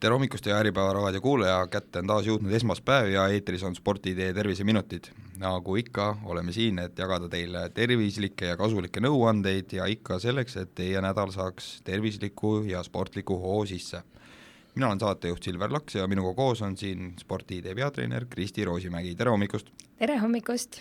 tere 0.00 0.16
hommikust, 0.16 0.46
hea 0.48 0.56
Äripäeva 0.56 0.94
raadio 0.96 1.20
kuulaja, 1.20 1.58
kätte 1.68 2.00
on 2.00 2.08
taas 2.08 2.24
jõudnud 2.24 2.54
esmaspäev 2.56 3.10
ja 3.12 3.26
eetris 3.28 3.60
on 3.68 3.74
Spordi-idee 3.76 4.32
terviseminutid. 4.32 5.10
nagu 5.40 5.74
ikka, 5.76 6.06
oleme 6.24 6.52
siin, 6.52 6.78
et 6.78 6.98
jagada 6.98 7.28
teile 7.28 7.66
tervislikke 7.76 8.48
ja 8.48 8.56
kasulikke 8.56 9.00
nõuandeid 9.00 9.72
ja 9.76 9.86
ikka 9.88 10.18
selleks, 10.20 10.56
et 10.56 10.72
teie 10.74 11.00
nädal 11.00 11.32
saaks 11.32 11.82
tervisliku 11.84 12.62
ja 12.68 12.82
sportliku 12.82 13.36
hoo 13.40 13.66
sisse. 13.66 14.02
mina 14.74 14.86
olen 14.86 15.00
saatejuht 15.00 15.42
Silver 15.42 15.72
Laks 15.72 15.94
ja 15.94 16.06
minuga 16.08 16.34
koos 16.34 16.62
on 16.62 16.76
siin 16.76 17.14
Spordi-idee 17.20 17.74
peatreener 17.74 18.24
Kristi 18.30 18.64
Roosimägi, 18.64 19.14
tere 19.14 19.30
hommikust! 19.30 19.68
tere 19.98 20.18
hommikust! 20.18 20.80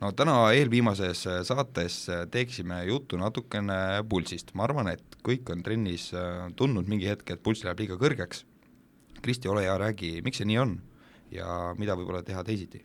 no 0.00 0.12
täna 0.12 0.52
eelviimases 0.52 1.24
saates 1.42 2.06
teeksime 2.30 2.84
juttu 2.84 3.16
natukene 3.16 4.04
pulsist, 4.08 4.54
ma 4.54 4.64
arvan, 4.64 4.88
et 4.88 5.18
kõik 5.26 5.50
on 5.50 5.62
trennis 5.62 6.12
tundnud 6.56 6.86
mingi 6.86 7.10
hetk, 7.10 7.30
et 7.30 7.42
pulss 7.42 7.64
läheb 7.64 7.82
liiga 7.82 7.98
kõrgeks 7.98 8.44
Kristi, 9.24 9.48
ole 9.48 9.66
hea, 9.66 9.76
räägi, 9.80 10.16
miks 10.26 10.40
see 10.40 10.48
nii 10.48 10.60
on 10.62 10.78
ja 11.34 11.74
mida 11.78 11.96
võib-olla 11.98 12.22
teha 12.26 12.44
teisiti? 12.46 12.82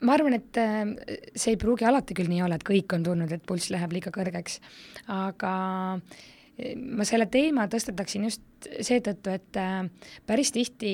ma 0.00 0.14
arvan, 0.16 0.32
et 0.38 0.56
äh, 0.56 0.94
see 1.36 1.54
ei 1.54 1.60
pruugi 1.60 1.84
alati 1.84 2.16
küll 2.16 2.30
nii 2.32 2.40
olla, 2.46 2.56
et 2.56 2.64
kõik 2.66 2.92
on 2.96 3.04
tundnud, 3.04 3.32
et 3.36 3.44
pulss 3.46 3.68
läheb 3.72 3.92
liiga 3.92 4.12
kõrgeks, 4.14 4.60
aga 5.12 5.52
ma 6.76 7.06
selle 7.08 7.26
teema 7.30 7.66
tõstataksin 7.70 8.26
just 8.26 8.42
seetõttu, 8.84 9.32
et 9.32 9.56
äh, 9.60 9.86
päris 10.28 10.50
tihti 10.52 10.90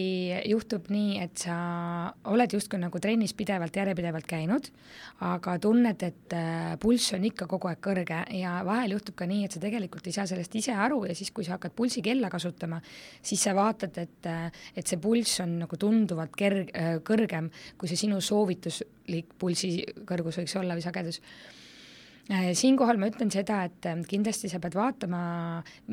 juhtub 0.46 0.86
nii, 0.92 1.16
et 1.24 1.42
sa 1.46 1.56
oled 2.30 2.54
justkui 2.56 2.78
nagu 2.80 3.00
trennis 3.02 3.34
pidevalt, 3.36 3.76
järjepidevalt 3.76 4.28
käinud, 4.30 4.68
aga 5.26 5.56
tunned, 5.62 6.04
et 6.06 6.36
äh, 6.36 6.76
pulss 6.82 7.16
on 7.16 7.26
ikka 7.26 7.48
kogu 7.50 7.70
aeg 7.70 7.82
kõrge 7.82 8.22
ja 8.38 8.60
vahel 8.66 8.96
juhtub 8.96 9.18
ka 9.18 9.28
nii, 9.28 9.44
et 9.48 9.56
sa 9.56 9.62
tegelikult 9.62 10.06
ei 10.06 10.16
saa 10.16 10.28
sellest 10.30 10.54
ise 10.60 10.76
aru 10.86 11.02
ja 11.08 11.16
siis, 11.18 11.32
kui 11.34 11.46
sa 11.46 11.56
hakkad 11.56 11.74
pulsikella 11.76 12.30
kasutama, 12.32 12.80
siis 13.24 13.42
sa 13.48 13.56
vaatad, 13.56 13.98
et, 14.02 14.30
äh, 14.30 14.48
et 14.76 14.86
see 14.86 15.02
pulss 15.02 15.42
on 15.44 15.58
nagu 15.64 15.80
tunduvalt 15.80 16.36
ker-, 16.38 16.66
kõrgem, 17.06 17.50
kui 17.78 17.90
see 17.90 18.06
sinu 18.06 18.22
soovituslik 18.22 19.36
pulsi 19.38 19.78
kõrgus 20.06 20.42
võiks 20.42 20.58
olla 20.60 20.78
või 20.78 20.86
sagedus 20.86 21.22
siinkohal 22.28 22.98
ma 22.98 23.10
ütlen 23.10 23.30
seda, 23.32 23.64
et 23.68 23.86
äh, 23.86 24.00
kindlasti 24.08 24.50
sa 24.50 24.60
pead 24.62 24.74
vaatama, 24.78 25.20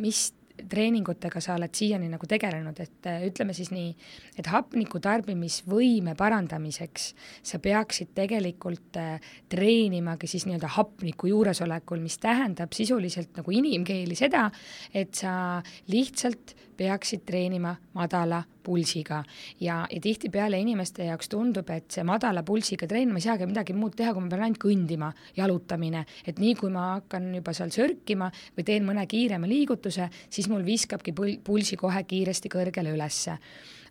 mis 0.01 0.31
treeningutega 0.69 1.41
sa 1.41 1.55
oled 1.57 1.73
siiani 1.73 2.11
nagu 2.11 2.27
tegelenud, 2.29 2.77
et 2.83 3.07
äh, 3.09 3.23
ütleme 3.27 3.55
siis 3.57 3.71
nii, 3.73 3.91
et 4.37 4.49
hapniku 4.53 5.01
tarbimisvõime 5.01 6.13
parandamiseks 6.17 7.07
sa 7.45 7.59
peaksid 7.61 8.13
tegelikult 8.17 8.99
treenimagi 9.49 10.29
siis 10.29 10.45
nii-öelda 10.49 10.73
hapniku 10.77 11.29
juuresolekul, 11.31 12.01
mis 12.05 12.19
tähendab 12.21 12.73
sisuliselt 12.77 13.41
nagu 13.41 13.53
inimkeeli 13.53 14.17
seda, 14.17 14.47
et 14.93 15.17
sa 15.17 15.35
lihtsalt 15.93 16.55
peaksid 16.77 17.25
treenima 17.25 17.75
madala 17.97 18.41
pulsiga. 18.63 19.23
ja, 19.59 19.83
ja 19.91 19.99
tihtipeale 20.01 20.59
inimeste 20.59 21.07
jaoks 21.09 21.29
tundub, 21.29 21.69
et 21.69 21.91
see 21.91 22.03
madala 22.07 22.43
pulsiga 22.43 22.87
treenima 22.87 23.21
ei 23.21 23.27
saagi 23.27 23.47
midagi 23.49 23.75
muud 23.77 23.95
teha, 23.97 24.13
kui 24.13 24.23
ma 24.23 24.31
pean 24.31 24.45
ainult 24.47 24.61
kõndima, 24.63 25.11
jalutamine, 25.37 26.05
et 26.27 26.39
nii 26.39 26.55
kui 26.59 26.71
ma 26.73 26.89
hakkan 26.95 27.29
juba 27.35 27.53
seal 27.53 27.73
sörkima 27.73 28.31
või 28.57 28.67
teen 28.67 28.87
mõne 28.87 29.05
kiirema 29.09 29.49
liigutuse, 29.49 30.09
siis 30.29 30.49
mul 30.51 30.65
viskabki 30.67 31.15
pul-, 31.15 31.39
pulsi 31.43 31.79
kohe 31.79 32.03
kiiresti 32.07 32.51
kõrgele 32.53 32.95
ülesse 32.95 33.37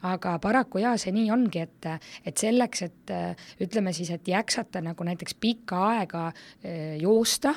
aga 0.02 0.34
paraku 0.42 0.80
jaa, 0.82 0.96
see 0.98 1.12
nii 1.14 1.28
ongi, 1.30 1.62
et, 1.62 1.86
et 2.26 2.38
selleks, 2.38 2.82
et 2.88 3.12
ütleme 3.62 3.92
siis, 3.94 4.10
et 4.10 4.28
jäksata 4.28 4.82
nagu 4.82 5.06
näiteks 5.06 5.36
pikka 5.38 5.84
aega 5.92 6.24
eh, 6.32 6.96
joosta 6.98 7.54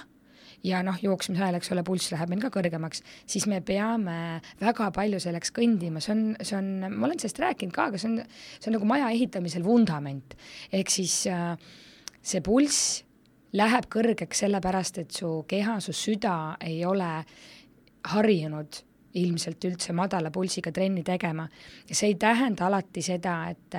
ja 0.64 0.81
noh, 0.86 0.98
jooksmise 1.02 1.44
ajal, 1.44 1.59
eks 1.59 1.72
ole, 1.75 1.84
pulss 1.88 2.11
läheb 2.14 2.31
meil 2.31 2.44
ka 2.44 2.52
kõrgemaks, 2.53 3.03
siis 3.30 3.48
me 3.52 3.61
peame 3.66 4.42
väga 4.61 4.89
palju 4.95 5.20
selleks 5.23 5.53
kõndima, 5.56 6.03
see 6.03 6.14
on, 6.16 6.23
see 6.42 6.58
on, 6.59 6.70
ma 6.92 7.09
olen 7.09 7.20
sellest 7.22 7.42
rääkinud 7.44 7.75
ka, 7.75 7.89
aga 7.92 8.02
see 8.02 8.11
on, 8.11 8.22
see 8.59 8.72
on 8.72 8.78
nagu 8.80 8.89
maja 8.89 9.09
ehitamisel 9.16 9.66
vundament. 9.66 10.38
ehk 10.72 10.94
siis 10.94 11.23
äh, 11.31 11.56
see 12.22 12.42
pulss 12.45 13.03
läheb 13.56 13.88
kõrgeks 13.92 14.44
sellepärast, 14.45 14.99
et 15.04 15.15
su 15.15 15.38
keha, 15.48 15.80
su 15.83 15.95
süda 15.95 16.58
ei 16.64 16.82
ole 16.86 17.11
harjunud 18.11 18.82
ilmselt 19.20 19.65
üldse 19.70 19.93
madala 19.95 20.31
pulsiga 20.33 20.71
trenni 20.76 21.03
tegema. 21.05 21.48
ja 21.89 21.95
see 21.95 22.11
ei 22.11 22.15
tähenda 22.20 22.67
alati 22.67 23.02
seda, 23.05 23.36
et, 23.52 23.77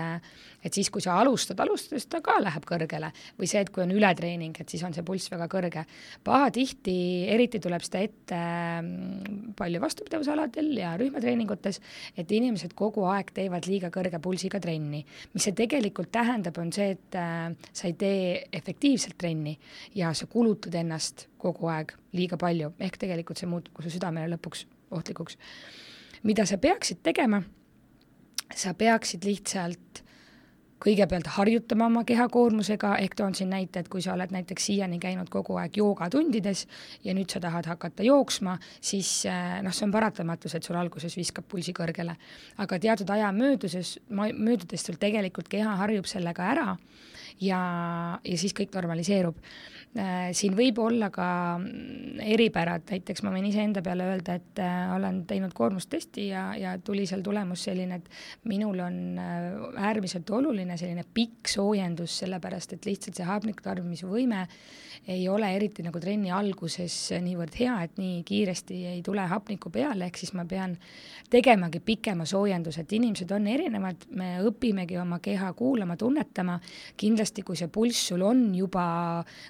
et 0.65 0.75
siis, 0.75 0.91
kui 0.91 1.03
sa 1.05 1.19
alustad, 1.21 1.61
alustades 1.61 2.07
ta 2.11 2.23
ka 2.25 2.39
läheb 2.43 2.65
kõrgele 2.69 3.11
või 3.39 3.49
see, 3.51 3.61
et 3.61 3.71
kui 3.73 3.85
on 3.85 3.93
ületreening, 3.95 4.57
et 4.61 4.73
siis 4.73 4.85
on 4.87 4.95
see 4.97 5.05
pulss 5.07 5.31
väga 5.33 5.49
kõrge. 5.53 5.85
pahatihti, 6.25 6.97
eriti 7.33 7.61
tuleb 7.63 7.85
seda 7.85 8.03
ette 8.07 8.41
mm, 8.81 9.53
palju 9.59 9.83
vastupidavusaladel 9.83 10.73
ja 10.81 10.95
rühmatreeningutes, 11.01 11.81
et 12.17 12.33
inimesed 12.33 12.75
kogu 12.79 13.05
aeg 13.11 13.33
teevad 13.37 13.69
liiga 13.69 13.93
kõrge 13.95 14.21
pulsiga 14.23 14.61
trenni. 14.63 15.05
mis 15.35 15.49
see 15.49 15.57
tegelikult 15.57 16.13
tähendab, 16.13 16.57
on 16.63 16.73
see, 16.73 16.95
et 16.97 17.21
äh, 17.21 17.51
sa 17.73 17.91
ei 17.91 17.99
tee 17.99 18.47
efektiivselt 18.53 19.19
trenni 19.21 19.57
ja 19.95 20.15
sa 20.17 20.27
kulutad 20.31 20.75
ennast 20.75 21.29
kogu 21.39 21.69
aeg 21.71 21.93
liiga 22.17 22.39
palju, 22.41 22.73
ehk 22.81 22.97
tegelikult 23.03 23.39
see 23.39 23.51
muutub 23.51 23.77
ka 23.77 23.85
su 23.85 23.93
südamele 23.93 24.33
lõpuks 24.33 24.65
ohtlikuks. 24.91 25.39
mida 26.23 26.47
sa 26.47 26.59
peaksid 26.59 27.03
tegema, 27.03 27.43
sa 28.55 28.75
peaksid 28.75 29.25
lihtsalt 29.25 30.06
kõigepealt 30.83 31.29
harjutama 31.37 31.87
oma 31.89 32.03
kehakoormusega, 32.09 32.97
ehk 33.05 33.17
toon 33.17 33.35
siin 33.35 33.51
näite, 33.53 33.81
et 33.81 33.89
kui 33.93 34.03
sa 34.05 34.15
oled 34.15 34.33
näiteks 34.35 34.69
siiani 34.69 34.99
käinud 35.03 35.31
kogu 35.33 35.57
aeg 35.61 35.79
joogatundides 35.81 36.67
ja 37.05 37.15
nüüd 37.17 37.33
sa 37.33 37.41
tahad 37.41 37.69
hakata 37.71 38.05
jooksma, 38.07 38.59
siis 38.81 39.11
eh, 39.31 39.61
noh, 39.65 39.75
see 39.75 39.87
on 39.89 39.95
paratamatus, 39.95 40.57
et 40.57 40.67
sul 40.67 40.77
alguses 40.81 41.17
viskab 41.17 41.49
pulsi 41.49 41.75
kõrgele. 41.77 42.17
aga 42.59 42.79
teatud 42.79 43.11
aja 43.11 43.33
mööduses, 43.33 43.97
möödudes 44.11 44.85
sul 44.85 45.01
tegelikult 45.01 45.49
keha 45.49 45.79
harjub 45.83 46.07
sellega 46.07 46.51
ära 46.53 46.69
ja, 47.41 47.61
ja 48.25 48.37
siis 48.39 48.55
kõik 48.57 48.75
normaliseerub 48.75 49.41
Äh, 49.97 50.35
siin 50.37 50.53
võib 50.53 50.77
olla 50.83 51.09
ka 51.09 51.27
mm, 51.57 52.19
eripärad, 52.35 52.83
näiteks 52.91 53.23
ma 53.25 53.31
võin 53.33 53.47
iseenda 53.49 53.81
peale 53.85 54.05
öelda, 54.11 54.35
et 54.37 54.61
äh, 54.61 54.91
olen 54.93 55.23
teinud 55.29 55.55
koormustesti 55.57 56.27
ja, 56.35 56.51
ja 56.59 56.75
tuli 56.85 57.07
seal 57.09 57.23
tulemus 57.25 57.63
selline, 57.65 57.97
et 58.03 58.51
minul 58.51 58.83
on 58.85 58.99
äärmiselt 59.17 60.29
oluline 60.37 60.66
selline 60.75 61.07
pikk 61.15 61.49
soojendus, 61.49 62.19
sellepärast 62.21 62.75
et 62.75 62.89
lihtsalt 62.91 63.17
see 63.17 63.29
hapniku 63.29 63.65
tarbimisvõime 63.65 64.43
ei 65.07 65.29
ole 65.31 65.47
eriti 65.55 65.85
nagu 65.87 66.01
trenni 66.03 66.33
alguses 66.35 66.95
niivõrd 67.23 67.55
hea, 67.55 67.77
et 67.87 67.95
nii 68.01 68.25
kiiresti 68.27 68.81
ei 68.91 69.03
tule 69.07 69.23
hapnikku 69.31 69.71
peale, 69.71 70.09
ehk 70.09 70.19
siis 70.19 70.35
ma 70.35 70.43
pean 70.51 70.75
tegemagi 71.31 71.79
pikema 71.85 72.27
soojenduse, 72.27 72.83
et 72.83 72.95
inimesed 72.99 73.31
on 73.33 73.47
erinevad, 73.47 74.09
me 74.19 74.33
õpimegi 74.43 74.99
oma 74.99 75.21
keha 75.23 75.53
kuulama, 75.55 75.95
tunnetama, 76.01 76.59
kindlasti 76.99 77.47
kui 77.47 77.59
see 77.59 77.71
pulss 77.71 78.11
sul 78.11 78.27
on 78.27 78.49
juba 78.59 78.87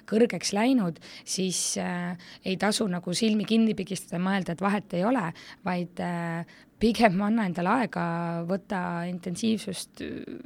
kõrge, 0.05 0.37
raskeks 0.37 0.53
läinud, 0.53 0.99
siis 1.25 1.77
äh, 1.77 2.17
ei 2.45 2.57
tasu 2.57 2.87
nagu 2.87 3.13
silmi 3.13 3.45
kinni 3.45 3.73
pigistada, 3.75 4.19
mõelda, 4.21 4.53
et 4.53 4.61
vahet 4.61 4.93
ei 4.93 5.03
ole, 5.05 5.31
vaid 5.65 5.99
äh, 5.99 6.45
pigem 6.79 7.21
anna 7.25 7.47
endale 7.49 7.73
aega, 7.81 8.05
võta 8.49 8.81
intensiivsust 9.09 10.03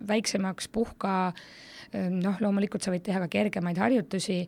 väiksemaks, 0.08 0.70
puhka, 0.72 1.16
noh, 1.94 2.40
loomulikult 2.44 2.84
sa 2.84 2.94
võid 2.94 3.04
teha 3.06 3.24
ka 3.26 3.32
kergemaid 3.32 3.82
harjutusi, 3.82 4.40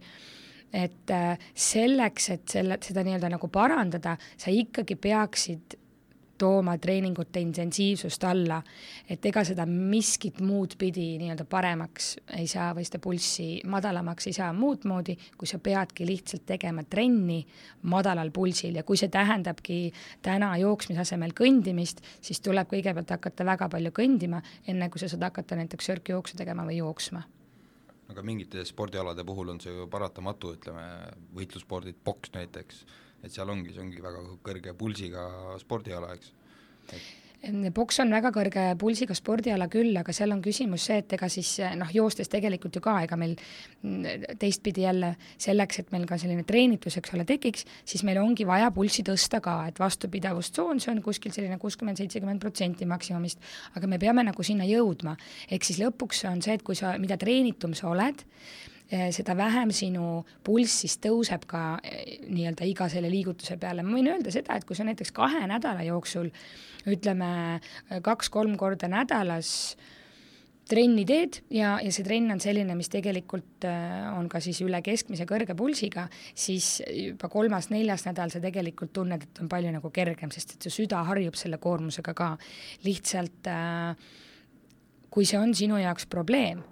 et 0.74 1.14
äh, 1.14 1.38
selleks, 1.54 2.30
et 2.34 2.46
selle, 2.50 2.80
seda 2.82 3.04
nii-öelda 3.06 3.30
nagu 3.36 3.50
parandada, 3.54 4.16
sa 4.40 4.54
ikkagi 4.54 4.98
peaksid 4.98 5.78
tooma 6.38 6.78
treeningute 6.78 7.40
intensiivsust 7.40 8.24
alla, 8.28 8.60
et 9.10 9.26
ega 9.26 9.44
seda 9.46 9.66
miskit 9.70 10.42
muud 10.44 10.76
pidi 10.80 11.14
nii-öelda 11.22 11.46
paremaks 11.50 12.14
ei 12.38 12.48
saa 12.50 12.72
või 12.76 12.88
seda 12.88 13.00
pulssi 13.04 13.48
madalamaks 13.70 14.28
ei 14.30 14.38
saa 14.38 14.50
muud 14.58 14.88
moodi, 14.90 15.16
kui 15.38 15.50
sa 15.50 15.60
peadki 15.64 16.08
lihtsalt 16.10 16.46
tegema 16.50 16.84
trenni 16.90 17.40
madalal 17.90 18.32
pulsil. 18.34 18.76
Ja 18.76 18.84
kui 18.84 19.00
see 19.00 19.12
tähendabki 19.14 19.78
täna 20.26 20.56
jooksmise 20.62 21.04
asemel 21.06 21.36
kõndimist, 21.38 22.04
siis 22.22 22.42
tuleb 22.42 22.72
kõigepealt 22.74 23.16
hakata 23.16 23.46
väga 23.46 23.70
palju 23.70 23.94
kõndima, 23.96 24.42
enne 24.68 24.90
kui 24.90 25.02
sa 25.02 25.12
saad 25.12 25.24
hakata 25.30 25.60
näiteks 25.60 25.92
sörkjooksu 25.92 26.38
tegema 26.40 26.66
või 26.68 26.82
jooksma. 26.82 27.24
Aga 28.12 28.22
mingite 28.26 28.66
spordialade 28.68 29.24
puhul 29.26 29.54
on 29.54 29.62
see 29.64 29.72
ju 29.72 29.88
paratamatu, 29.90 30.52
ütleme 30.58 30.84
võitlusspordid, 31.34 31.98
poks 32.04 32.34
näiteks 32.36 32.84
et 33.24 33.32
seal 33.32 33.50
ongi, 33.50 33.74
see 33.74 33.84
ongi 33.84 34.02
väga 34.04 34.24
kõrge 34.46 34.78
pulsiga 34.78 35.28
spordiala, 35.62 36.14
eks 36.18 36.34
et 37.44 37.74
poks 37.76 38.00
on 38.00 38.14
väga 38.14 38.32
kõrge 38.32 38.64
pulsiga 38.80 39.16
spordiala 39.18 39.68
küll, 39.72 39.92
aga 40.00 40.14
seal 40.16 40.32
on 40.32 40.42
küsimus 40.44 40.86
see, 40.88 41.02
et 41.04 41.16
ega 41.18 41.28
siis 41.32 41.50
noh, 41.76 41.90
joostes 41.92 42.32
tegelikult 42.32 42.78
ju 42.78 42.82
ka, 42.84 42.96
ega 43.04 43.18
meil 43.20 43.36
teistpidi 44.40 44.86
jälle 44.86 45.14
selleks, 45.42 45.82
et 45.84 45.92
meil 45.96 46.08
ka 46.10 46.18
selline 46.22 46.46
treenitus, 46.48 46.98
eks 47.00 47.16
ole, 47.18 47.28
tekiks, 47.28 47.68
siis 47.90 48.06
meil 48.08 48.22
ongi 48.24 48.48
vaja 48.48 48.72
pulssi 48.76 49.04
tõsta 49.08 49.42
ka, 49.44 49.58
et 49.72 49.80
vastupidavustsoon, 49.84 50.80
see 50.84 50.94
on 50.96 51.04
kuskil 51.04 51.36
selline 51.36 51.60
kuuskümmend, 51.62 52.00
seitsekümmend 52.00 52.44
protsenti 52.44 52.88
maksimumist, 52.90 53.44
aga 53.76 53.92
me 53.92 54.00
peame 54.00 54.24
nagu 54.24 54.44
sinna 54.48 54.68
jõudma. 54.70 55.18
ehk 55.52 55.68
siis 55.68 55.84
lõpuks 55.84 56.24
on 56.32 56.42
see, 56.42 56.56
et 56.56 56.64
kui 56.64 56.80
sa, 56.80 56.96
mida 56.98 57.20
treenitum 57.20 57.76
sa 57.76 57.92
oled, 57.92 58.24
seda 59.16 59.36
vähem 59.38 59.72
sinu 59.74 60.22
pulss 60.46 60.84
siis 60.84 61.00
tõuseb 61.02 61.48
ka 61.50 61.64
nii-öelda 62.28 62.68
iga 62.70 62.90
selle 62.92 63.10
liigutuse 63.12 63.58
peale, 63.62 63.86
ma 63.86 63.98
võin 63.98 64.12
öelda 64.14 64.34
seda, 64.34 64.58
et 64.58 64.68
kui 64.68 64.78
sa 64.78 64.86
näiteks 64.88 65.14
kahe 65.16 65.46
nädala 65.50 65.86
jooksul 65.88 66.30
ütleme 66.90 67.60
kaks-kolm 68.04 68.58
korda 68.60 68.90
nädalas 68.92 69.54
trenni 70.70 71.04
teed 71.08 71.42
ja, 71.52 71.76
ja 71.84 71.92
see 71.92 72.06
trenn 72.06 72.32
on 72.34 72.42
selline, 72.44 72.76
mis 72.80 72.90
tegelikult 72.92 73.66
äh, 73.68 74.08
on 74.16 74.30
ka 74.32 74.40
siis 74.44 74.62
üle 74.64 74.80
keskmise 74.84 75.28
kõrge 75.30 75.56
pulsiga, 75.60 76.06
siis 76.36 76.78
juba 76.88 77.30
kolmas-neljas 77.32 78.06
nädal 78.08 78.32
sa 78.32 78.42
tegelikult 78.44 78.94
tunned, 78.96 79.26
et 79.28 79.42
on 79.44 79.52
palju 79.52 79.74
nagu 79.76 79.92
kergem, 79.94 80.32
sest 80.32 80.56
et 80.56 80.68
su 80.68 80.74
süda 80.84 81.04
harjub 81.10 81.36
selle 81.40 81.60
koormusega 81.64 82.16
ka. 82.18 82.30
lihtsalt 82.88 83.52
äh, 83.52 83.98
kui 85.14 85.28
see 85.30 85.40
on 85.40 85.54
sinu 85.58 85.78
jaoks 85.82 86.08
probleem, 86.10 86.64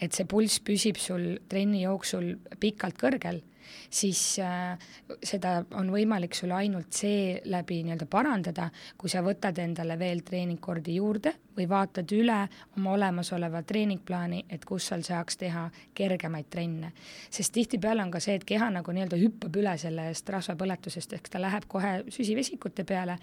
et 0.00 0.14
see 0.14 0.26
pulss 0.28 0.60
püsib 0.64 0.98
sul 1.02 1.38
trenni 1.50 1.82
jooksul 1.82 2.36
pikalt 2.60 2.98
kõrgel, 3.00 3.42
siis 3.90 4.38
äh, 4.42 4.78
seda 5.22 5.62
on 5.78 5.90
võimalik 5.92 6.34
sul 6.34 6.52
ainult 6.56 6.92
seeläbi 6.92 7.82
nii-öelda 7.84 8.08
parandada, 8.10 8.70
kui 8.98 9.10
sa 9.10 9.22
võtad 9.24 9.58
endale 9.62 9.98
veel 9.98 10.24
treeningkordi 10.26 10.98
juurde 10.98 11.34
või 11.58 11.66
vaatad 11.68 12.12
üle 12.14 12.38
oma 12.76 12.92
olemasoleva 12.94 13.62
treeningplaani, 13.66 14.44
et 14.50 14.64
kus 14.64 14.86
seal 14.90 15.02
saaks 15.06 15.40
teha 15.40 15.64
kergemaid 15.94 16.46
trenne. 16.50 16.92
sest 17.30 17.52
tihtipeale 17.52 18.02
on 18.02 18.10
ka 18.10 18.20
see, 18.22 18.36
et 18.38 18.44
keha 18.46 18.70
nagu 18.70 18.92
nii-öelda 18.94 19.18
hüppab 19.18 19.56
üle 19.58 19.74
sellest 19.78 20.28
rasvapõletusest, 20.30 21.16
ehk 21.18 21.28
ta 21.32 21.40
läheb 21.42 21.66
kohe 21.68 21.92
süsivesikute 22.14 22.84
peale, 22.84 23.18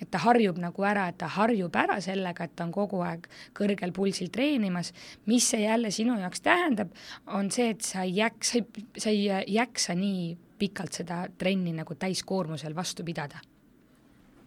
et 0.00 0.10
ta 0.10 0.18
harjub 0.24 0.58
nagu 0.58 0.86
ära, 0.88 1.08
et 1.08 1.18
ta 1.18 1.30
harjub 1.36 1.76
ära 1.76 2.00
sellega, 2.02 2.44
et 2.44 2.56
ta 2.56 2.66
on 2.66 2.74
kogu 2.74 3.02
aeg 3.06 3.28
kõrgel 3.56 3.94
pulsil 3.94 4.32
treenimas, 4.34 4.92
mis 5.26 5.46
see 5.50 5.62
jälle 5.62 5.90
sinu 5.94 6.18
jaoks 6.20 6.42
tähendab, 6.42 6.90
on 7.26 7.50
see, 7.54 7.70
et 7.70 7.86
sa 7.86 8.02
ei 8.02 8.16
jääks, 8.18 8.50
sa 8.50 8.58
ei, 8.58 8.66
sa 8.98 9.10
ei 9.10 9.56
jaksa 9.86 9.94
nii 9.94 10.36
pikalt 10.58 10.96
seda 10.98 11.26
trenni 11.38 11.72
nagu 11.76 11.94
täiskoormusel 11.94 12.74
vastu 12.74 13.04
pidada 13.04 13.38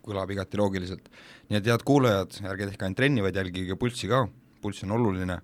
kõlab 0.03 0.31
igati 0.31 0.57
loogiliselt. 0.57 1.09
nii 1.49 1.57
et 1.59 1.67
head 1.67 1.83
kuulajad, 1.85 2.39
ärge 2.49 2.65
tehke 2.65 2.85
ainult 2.85 2.97
trenni, 2.97 3.21
vaid 3.21 3.35
jälgige 3.35 3.75
pulssi 3.75 4.07
ka, 4.07 4.27
pulss 4.61 4.83
on 4.83 4.91
oluline. 4.91 5.39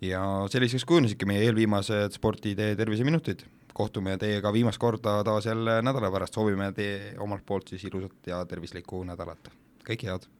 ja 0.00 0.22
selliseks 0.48 0.84
kujunesidki 0.84 1.26
meie 1.26 1.44
eelviimased 1.44 2.14
Sporditee 2.14 2.74
terviseminutid. 2.76 3.44
kohtume 3.74 4.16
teiega 4.18 4.52
viimast 4.52 4.78
korda 4.78 5.22
taas 5.24 5.46
jälle 5.46 5.82
nädala 5.82 6.10
pärast, 6.10 6.34
soovime 6.34 6.72
teie 6.72 7.14
omalt 7.18 7.44
poolt 7.46 7.68
siis 7.68 7.84
ilusat 7.84 8.26
ja 8.26 8.44
tervislikku 8.44 9.04
nädalat, 9.04 9.50
kõike 9.84 10.06
head! 10.06 10.37